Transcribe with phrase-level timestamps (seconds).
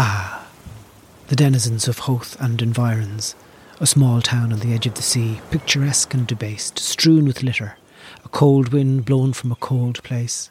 [0.00, 0.46] Ah,
[1.26, 3.34] the denizens of Howth and environs,
[3.80, 7.76] a small town on the edge of the sea, picturesque and debased, strewn with litter,
[8.24, 10.50] a cold wind blown from a cold place.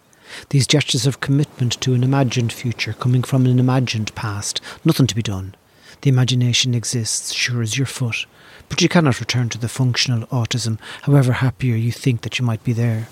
[0.50, 5.16] These gestures of commitment to an imagined future coming from an imagined past, nothing to
[5.16, 5.56] be done.
[6.02, 8.26] The imagination exists, sure as your foot,
[8.68, 12.66] but you cannot return to the functional autism, however happier you think that you might
[12.66, 13.08] be there.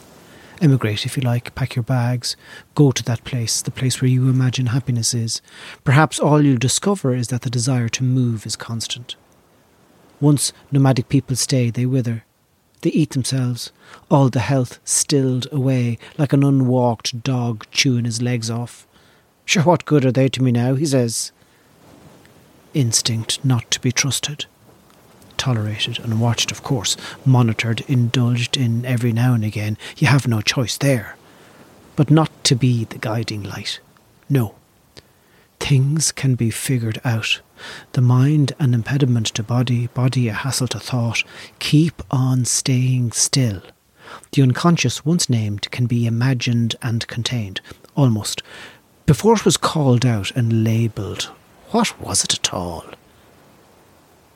[0.61, 2.37] Emigrate if you like, pack your bags,
[2.75, 5.41] go to that place, the place where you imagine happiness is.
[5.83, 9.15] Perhaps all you'll discover is that the desire to move is constant.
[10.21, 12.23] Once nomadic people stay, they wither.
[12.81, 13.71] They eat themselves,
[14.09, 18.87] all the health stilled away, like an unwalked dog chewing his legs off.
[19.43, 20.75] Sure, what good are they to me now?
[20.75, 21.31] He says.
[22.73, 24.45] Instinct not to be trusted.
[25.45, 29.77] Tolerated and watched, of course, monitored, indulged in every now and again.
[29.95, 31.17] You have no choice there.
[31.95, 33.79] But not to be the guiding light.
[34.27, 34.55] No.
[35.59, 37.41] Things can be figured out.
[37.91, 41.23] The mind an impediment to body, body a hassle to thought.
[41.59, 43.61] Keep on staying still.
[44.31, 47.61] The unconscious, once named, can be imagined and contained,
[47.93, 48.41] almost.
[49.05, 51.29] Before it was called out and labelled,
[51.69, 52.83] what was it at all?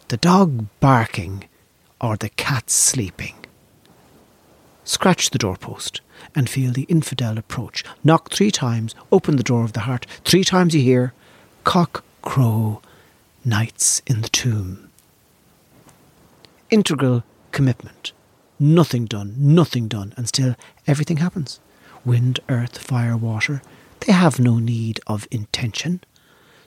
[0.09, 1.43] The dog barking
[2.01, 3.35] or the cat sleeping?
[4.83, 6.01] Scratch the doorpost
[6.33, 7.83] and feel the infidel approach.
[8.03, 10.07] Knock three times, open the door of the heart.
[10.25, 11.13] Three times you hear
[11.63, 12.81] cock crow,
[13.45, 14.89] knights in the tomb.
[16.71, 18.11] Integral commitment.
[18.59, 20.55] Nothing done, nothing done, and still
[20.87, 21.59] everything happens.
[22.03, 23.61] Wind, earth, fire, water,
[23.99, 26.01] they have no need of intention.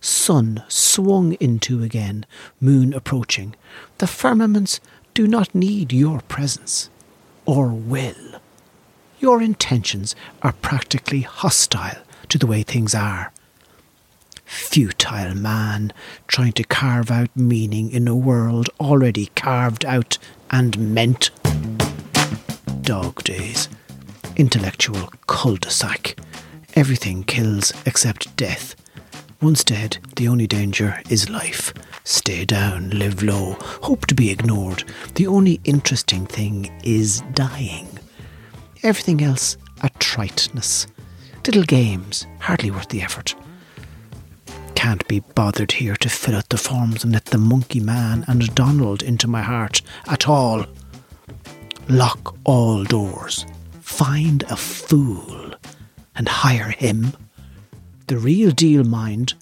[0.02, 2.26] Sun swung into again,
[2.60, 3.54] moon approaching.
[3.98, 4.80] The firmaments
[5.14, 6.90] do not need your presence
[7.46, 8.40] or will.
[9.20, 13.32] Your intentions are practically hostile to the way things are.
[14.44, 15.92] Futile man,
[16.26, 20.18] trying to carve out meaning in a world already carved out
[20.50, 21.30] and meant.
[22.82, 23.68] Dog days.
[24.36, 26.18] Intellectual cul de sac.
[26.74, 28.74] Everything kills except death.
[29.42, 31.74] Once dead, the only danger is life.
[32.04, 34.84] Stay down, live low, hope to be ignored.
[35.16, 37.88] The only interesting thing is dying.
[38.84, 40.86] Everything else a triteness.
[41.44, 43.34] Little games, hardly worth the effort.
[44.76, 48.54] Can't be bothered here to fill out the forms and let the monkey man and
[48.54, 50.66] Donald into my heart at all.
[51.88, 53.44] Lock all doors.
[53.80, 55.52] Find a fool
[56.14, 57.12] and hire him.
[58.12, 59.32] The real deal, mind.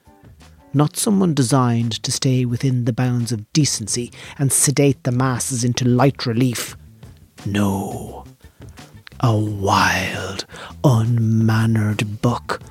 [0.72, 5.84] Not someone designed to stay within the bounds of decency and sedate the masses into
[5.84, 6.76] light relief.
[7.44, 8.24] No.
[9.18, 10.46] A wild,
[10.84, 12.62] unmannered buck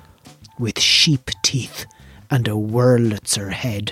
[0.57, 1.85] with sheep teeth
[2.31, 3.91] and a Wurlitzer head.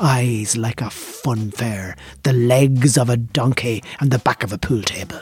[0.00, 4.80] Eyes like a funfair, the legs of a donkey, and the back of a pool
[4.80, 5.20] table.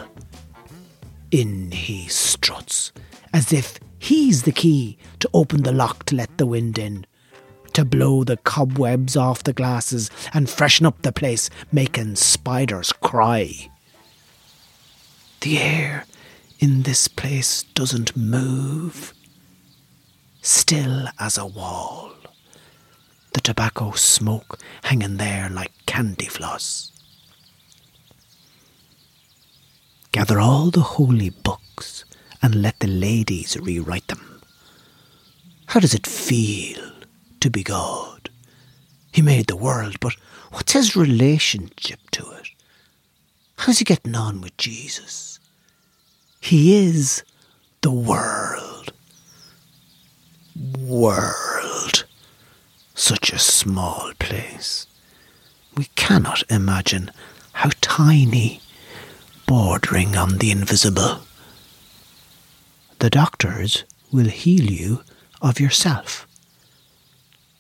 [1.33, 2.93] In he struts,
[3.33, 7.07] as if he's the key to open the lock to let the wind in,
[7.75, 13.71] to blow the cobwebs off the glasses and freshen up the place, making spiders cry.
[15.43, 16.05] The air
[16.59, 19.15] in this place doesn't move,
[20.43, 22.13] still as a wall.
[23.33, 26.91] The tobacco smoke hanging there like candy floss.
[30.13, 32.05] Gather all the holy books
[32.43, 34.41] and let the ladies rewrite them.
[35.67, 36.91] How does it feel
[37.41, 38.31] to be God?
[39.13, 40.15] He made the world, but
[40.51, 42.49] what's his relationship to it?
[43.59, 45.39] How's he getting on with Jesus?
[46.41, 47.23] He is
[47.83, 48.93] the world.
[50.79, 52.05] World.
[52.95, 54.87] Such a small place.
[55.77, 57.11] We cannot imagine
[57.53, 58.61] how tiny,
[59.47, 61.21] bordering on the invisible.
[63.01, 65.05] The doctors will heal you
[65.41, 66.27] of yourself.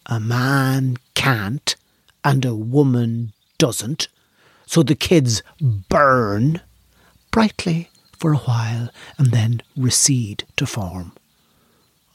[0.04, 1.76] A man can't
[2.22, 4.08] and a woman doesn't,
[4.66, 6.60] so the kids burn
[7.30, 11.12] brightly for a while and then recede to form.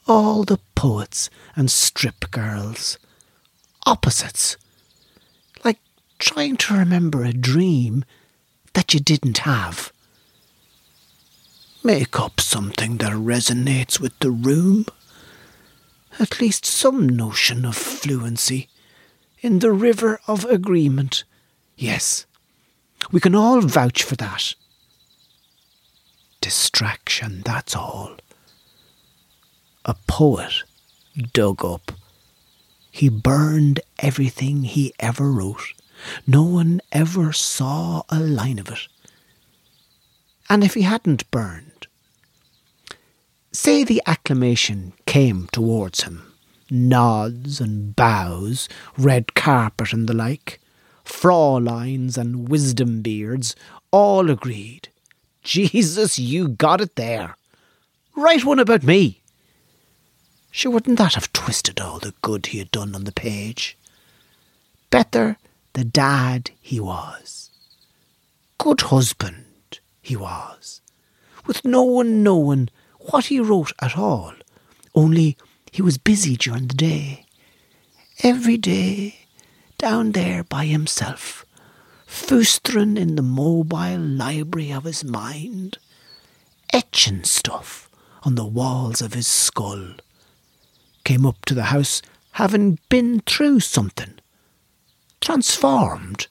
[0.06, 2.96] All the poets and strip girls,
[3.84, 4.56] opposites,
[5.64, 5.80] like
[6.20, 8.04] trying to remember a dream
[8.74, 9.90] that you didn't have.
[11.86, 14.86] Make up something that resonates with the room.
[16.18, 18.68] At least some notion of fluency
[19.40, 21.22] in the river of agreement.
[21.76, 22.26] Yes,
[23.12, 24.56] we can all vouch for that.
[26.40, 28.16] Distraction, that's all.
[29.84, 30.64] A poet
[31.32, 31.92] dug up.
[32.90, 35.72] He burned everything he ever wrote.
[36.26, 38.88] No one ever saw a line of it.
[40.48, 41.75] And if he hadn't burned,
[43.56, 46.32] say the acclamation came towards him,
[46.70, 48.68] nods and bows,
[48.98, 50.60] red carpet and the like,
[51.04, 53.56] Fraulein's and wisdom beards,
[53.90, 54.88] all agreed.
[55.42, 57.36] Jesus, you got it there.
[58.14, 59.22] Write one about me.
[60.50, 63.76] Sure, wouldn't that have twisted all the good he had done on the page?
[64.90, 65.38] Better
[65.72, 67.50] the dad he was.
[68.58, 69.44] Good husband
[70.02, 70.80] he was,
[71.46, 72.68] with no one knowing
[73.10, 74.34] what he wrote at all,
[74.94, 75.36] only
[75.72, 77.26] he was busy during the day.
[78.22, 79.26] Every day,
[79.78, 81.44] down there by himself,
[82.06, 85.78] foostering in the mobile library of his mind,
[86.72, 87.90] etching stuff
[88.22, 89.94] on the walls of his skull.
[91.04, 94.14] Came up to the house having been through something.
[95.20, 96.26] Transformed.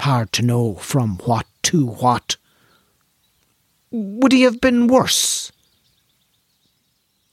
[0.00, 2.36] Hard to know from what to what.
[3.90, 5.37] Would he have been worse?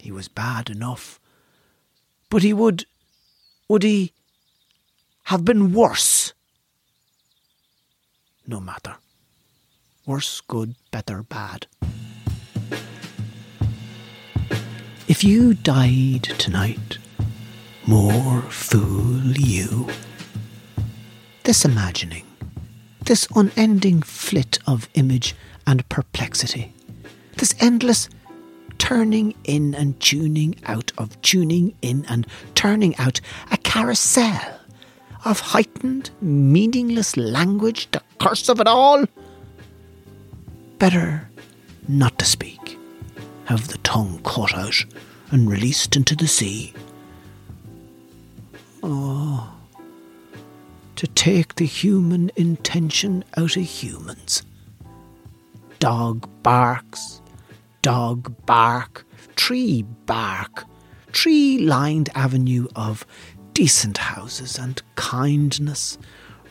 [0.05, 1.19] He was bad enough.
[2.29, 2.85] But he would.
[3.67, 4.13] would he
[5.23, 6.33] have been worse?
[8.45, 8.97] No matter.
[10.05, 11.65] Worse, good, better, bad.
[15.07, 16.99] If you died tonight,
[17.87, 19.89] more fool you.
[21.45, 22.27] This imagining,
[23.05, 25.35] this unending flit of image
[25.65, 26.75] and perplexity,
[27.37, 28.07] this endless
[28.77, 33.19] turning in and tuning out of tuning in and turning out,
[33.51, 34.59] a carousel
[35.25, 39.05] of heightened, meaningless language, the curse of it all.
[40.77, 41.29] Better
[41.87, 42.77] not to speak,
[43.45, 44.85] have the tongue cut out
[45.31, 46.73] and released into the sea.
[48.83, 49.51] Oh,
[50.95, 54.43] to take the human intention out of humans.
[55.79, 57.21] Dog barks,
[57.85, 59.05] dog bark,
[59.35, 60.65] tree bark,
[61.11, 63.05] tree lined avenue of
[63.53, 65.99] decent houses and kindness,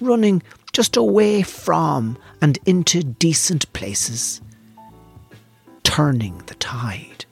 [0.01, 0.41] running
[0.73, 4.41] just away from and into decent places,
[5.83, 7.25] turning the tide.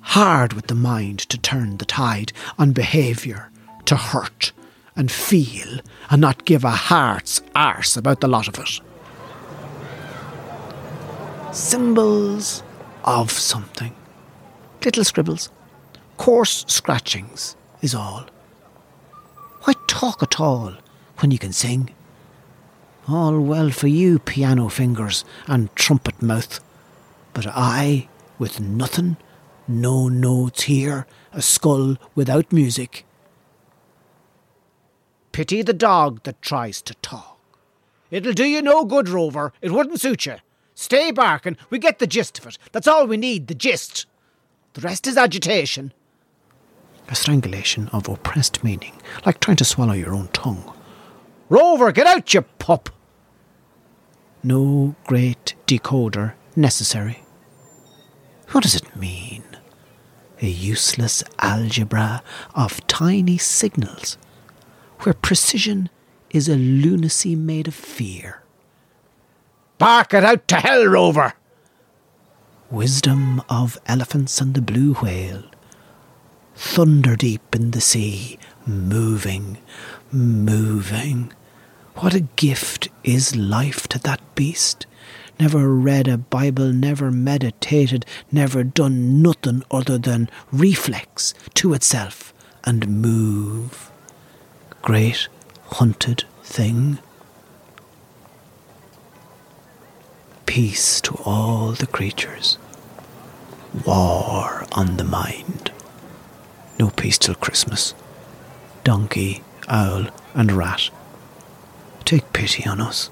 [0.00, 3.50] Hard with the mind to turn the tide on behaviour,
[3.86, 4.52] to hurt
[4.96, 5.80] and feel
[6.10, 8.82] and not give a heart's arse about the lot of it.
[11.54, 12.62] Symbols
[13.04, 13.94] of something.
[14.84, 15.50] Little scribbles,
[16.16, 18.26] coarse scratchings is all.
[19.62, 20.74] Why talk at all
[21.18, 21.94] when you can sing?
[23.08, 26.60] All well for you, piano fingers and trumpet mouth,
[27.32, 29.16] but I, with nothing,
[29.66, 33.04] no notes here, a skull without music.
[35.32, 37.38] Pity the dog that tries to talk.
[38.10, 39.52] It'll do you no good, Rover.
[39.60, 40.36] It wouldn't suit you.
[40.80, 41.56] Stay barking.
[41.70, 42.56] We get the gist of it.
[42.70, 44.06] That's all we need, the gist.
[44.74, 45.92] The rest is agitation.
[47.08, 48.92] A strangulation of oppressed meaning,
[49.26, 50.72] like trying to swallow your own tongue.
[51.48, 52.90] Rover, get out, you pup!
[54.44, 57.24] No great decoder necessary.
[58.52, 59.42] What does it mean?
[60.40, 62.22] A useless algebra
[62.54, 64.16] of tiny signals,
[65.00, 65.90] where precision
[66.30, 68.44] is a lunacy made of fear.
[69.78, 71.34] Bark it out to hell, Rover!
[72.68, 75.44] Wisdom of elephants and the blue whale.
[76.56, 79.58] Thunder deep in the sea, moving,
[80.10, 81.32] moving.
[81.94, 84.86] What a gift is life to that beast.
[85.38, 93.00] Never read a Bible, never meditated, never done nothing other than reflex to itself and
[93.00, 93.92] move.
[94.82, 95.28] Great
[95.66, 96.98] hunted thing.
[100.58, 102.58] Peace to all the creatures.
[103.86, 105.70] War on the mind.
[106.80, 107.94] No peace till Christmas.
[108.82, 110.90] Donkey, owl, and rat
[112.04, 113.08] Take pity on us.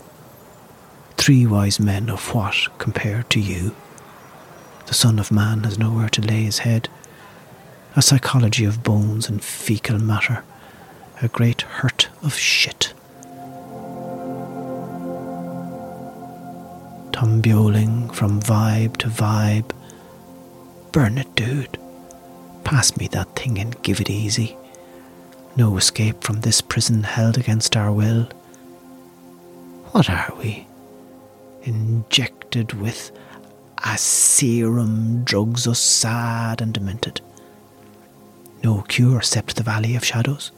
[1.17, 3.77] Three wise men of what compared to you?
[4.87, 6.89] The Son of Man has nowhere to lay his head.
[7.95, 10.43] A psychology of bones and fecal matter.
[11.23, 12.93] A great hurt of shit.
[17.17, 19.71] Tumbling from vibe to vibe.
[20.93, 21.79] Burn it, dude.
[22.63, 24.55] Pass me that thing and give it easy.
[25.57, 28.29] No escape from this prison held against our will.
[29.93, 30.67] What are we?
[31.63, 33.13] Injected with
[33.83, 37.23] a serum drugs us sad and demented.
[38.63, 40.53] No cure except the valley of shadows.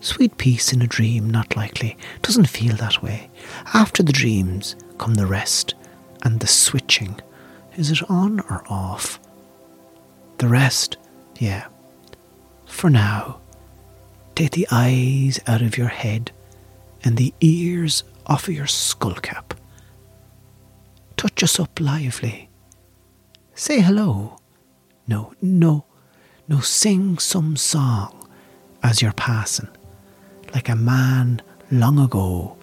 [0.00, 1.96] Sweet peace in a dream, not likely.
[2.22, 3.30] Doesn't feel that way.
[3.72, 5.76] After the dreams come the rest
[6.22, 7.20] and the switching.
[7.76, 9.18] Is it on or off?
[10.38, 10.96] The rest,
[11.38, 11.66] yeah.
[12.66, 13.40] For now,
[14.34, 16.32] take the eyes out of your head
[17.04, 19.56] and the ears off of your skullcap.
[21.16, 22.48] Touch us up lively.
[23.54, 24.38] Say hello.
[25.06, 25.84] No, no,
[26.48, 28.28] no, sing some song
[28.82, 29.68] as you're passing,
[30.54, 32.56] like a man long ago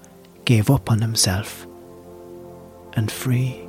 [0.46, 1.68] gave up on himself
[2.94, 3.69] and free.